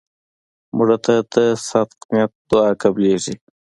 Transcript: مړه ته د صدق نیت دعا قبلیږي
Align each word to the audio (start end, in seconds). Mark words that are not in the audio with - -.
مړه 0.77 0.97
ته 1.05 1.15
د 1.33 1.35
صدق 1.67 1.99
نیت 2.13 2.31
دعا 2.49 2.69
قبلیږي 2.81 3.35